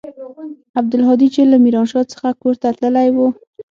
عبدالهادي 0.79 1.27
چې 1.35 1.41
له 1.51 1.57
ميرانشاه 1.63 2.05
څخه 2.13 2.29
کور 2.41 2.55
ته 2.61 2.69
تللى 2.79 3.07
و. 3.15 3.17